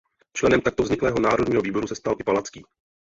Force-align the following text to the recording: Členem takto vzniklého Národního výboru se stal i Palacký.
Členem 0.33 0.61
takto 0.61 0.83
vzniklého 0.83 1.19
Národního 1.19 1.61
výboru 1.61 1.87
se 1.87 1.95
stal 1.95 2.15
i 2.19 2.23
Palacký. 2.23 2.63